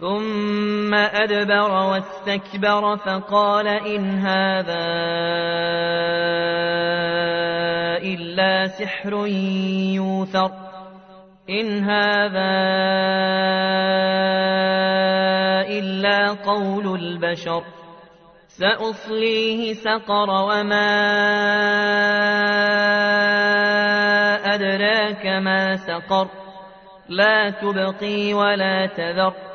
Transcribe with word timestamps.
ثم 0.00 0.94
أدبر 0.94 1.70
واستكبر 1.70 2.96
فقال 2.96 3.66
إن 3.66 4.18
هذا 4.18 4.84
إلا 8.02 8.66
سحر 8.66 9.26
يوثر 9.94 10.50
إن 11.50 11.84
هذا 11.84 12.50
إلا 15.78 16.28
قول 16.32 17.00
البشر 17.00 17.62
سأصليه 18.48 19.72
سقر 19.72 20.30
وما 20.30 20.88
أدراك 24.54 25.26
ما 25.26 25.76
سقر 25.76 26.28
لا 27.08 27.50
تبقي 27.50 28.34
ولا 28.34 28.86
تذر 28.86 29.47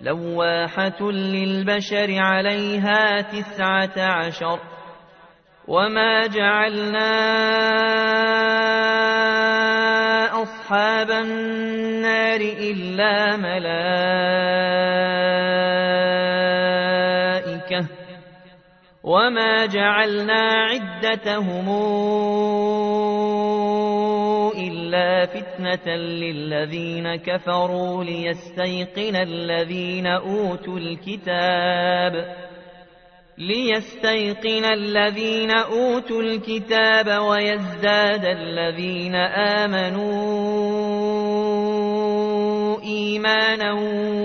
لواحة 0.00 1.10
للبشر 1.10 2.18
عليها 2.18 3.20
تسعة 3.20 4.02
عشر 4.02 4.60
وما 5.68 6.26
جعلنا 6.26 7.08
أصحاب 10.42 11.10
النار 11.10 12.40
إلا 12.40 13.36
ملائكة 13.36 13.88
وما 19.02 19.66
جعلنا 19.66 20.68
عدتهم 20.70 21.68
إلا 24.68 25.26
فتنة 25.26 25.96
للذين 25.96 27.16
كفروا 27.16 28.04
ليستيقن 28.04 29.16
الذين 29.16 30.06
أوتوا 30.06 30.78
الكتاب 30.78 32.36
ليستيقن 33.38 34.64
الذين 34.64 35.50
أوتوا 35.50 36.22
الكتاب 36.22 37.22
ويزداد 37.22 38.24
الذين 38.24 39.14
آمنوا 39.64 40.78
إيمانا 42.82 43.72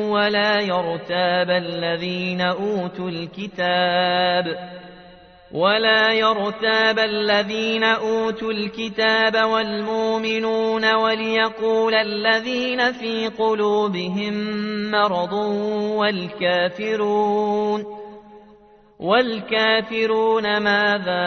ولا 0.10 0.60
يرتاب 0.60 1.50
الذين 1.50 2.42
أوتوا 2.42 3.10
الكتاب 3.10 4.74
ولا 5.54 6.14
يرتاب 6.14 7.00
الذين 7.00 7.84
أوتوا 7.84 8.52
الكتاب 8.52 9.50
والمؤمنون 9.50 10.94
وليقول 10.96 11.94
الذين 11.94 12.92
في 12.92 13.28
قلوبهم 13.28 14.34
مرض 14.92 15.34
والكافرون 15.98 17.86
والكافرون 19.00 20.58
ماذا 20.58 21.24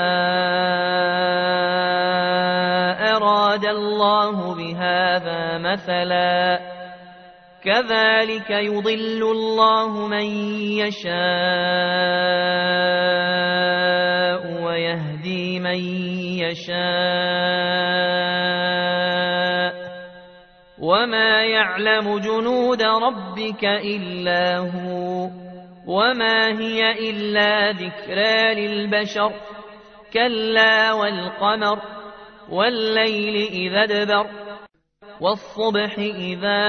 أراد 3.17 3.65
الله 3.65 4.55
بهذا 4.55 5.59
مثلا 5.59 6.61
كذلك 7.65 8.51
يضل 8.51 9.23
الله 9.23 10.07
من 10.07 10.25
يشاء 10.83 12.27
ويهدي 14.65 15.61
من 15.61 15.79
يشاء 16.43 16.77
وما 20.79 21.43
يعلم 21.43 22.19
جنود 22.19 22.83
ربك 22.83 23.65
إلا 23.65 24.59
هو 24.59 25.31
وما 25.87 26.59
هي 26.61 27.11
إلا 27.11 27.71
ذكرى 27.73 28.55
للبشر 28.55 29.33
كلا 30.13 30.93
والقمر 30.93 31.81
والليل 32.51 33.37
إذا 33.53 33.83
ادبر 33.83 34.27
والصبح 35.21 35.99
إذا 35.99 36.63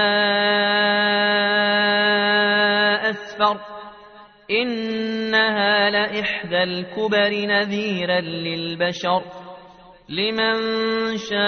أسفر 3.10 3.77
إنها 4.50 5.90
لإحدى 5.90 6.62
الكبر 6.62 7.30
نذيرا 7.30 8.20
للبشر. 8.20 9.22
لمن 10.08 10.56
شاء 11.16 11.38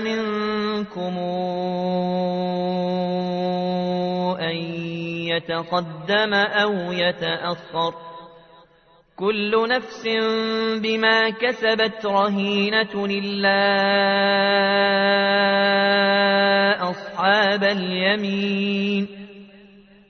منكم 0.00 1.18
أن 4.40 4.56
يتقدم 5.30 6.34
أو 6.34 6.72
يتأخر. 6.92 7.94
كل 9.16 9.68
نفس 9.68 10.08
بما 10.82 11.30
كسبت 11.30 12.06
رهينة 12.06 13.04
إلا 13.04 13.58
أصحاب 16.90 17.64
اليمين. 17.64 19.17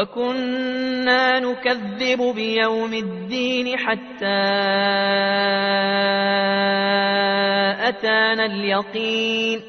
وكنا 0.00 1.40
نكذب 1.40 2.34
بيوم 2.34 2.94
الدين 2.94 3.78
حتى 3.78 4.40
أتانا 7.88 8.46
اليقين 8.46 9.60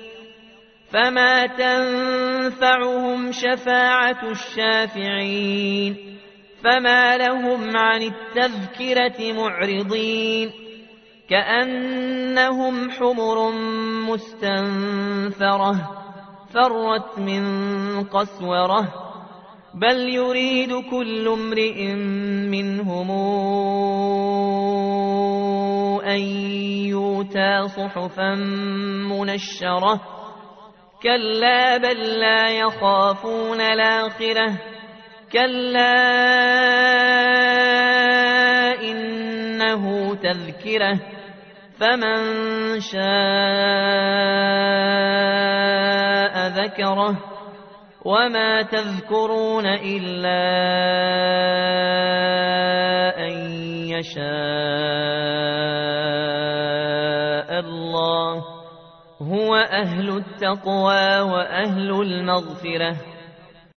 فما 0.91 1.47
تنفعهم 1.47 3.31
شفاعة 3.31 4.31
الشافعين 4.31 6.17
فما 6.63 7.17
لهم 7.17 7.77
عن 7.77 8.01
التذكرة 8.01 9.33
معرضين 9.33 10.51
كأنهم 11.29 12.91
حمر 12.91 13.51
مستنفرة 14.09 15.75
فرت 16.53 17.19
من 17.19 17.43
قسوره 18.03 19.10
بل 19.73 20.09
يريد 20.09 20.73
كل 20.89 21.27
امرئ 21.27 21.93
منهم 22.51 23.11
أن 26.05 26.19
يؤتى 26.91 27.67
صحفا 27.67 28.35
منشرة 29.09 30.01
كلا 31.03 31.77
بل 31.77 32.19
لا 32.19 32.49
يخافون 32.49 33.61
الآخرة 33.61 34.59
كلا 35.31 36.01
إنه 38.83 40.15
تذكره 40.15 40.99
فمن 41.79 42.19
شاء 42.79 43.01
ذكره 46.47 47.30
وما 48.05 48.61
تذكرون 48.61 49.65
إلا 49.65 50.41
أن 53.27 53.33
يشاء 53.87 54.21
الله 57.59 58.43
هو 59.21 59.55
أهل 59.55 60.09
التقوى 60.17 61.19
وأهل 61.19 61.91
المغفرة 61.91 63.10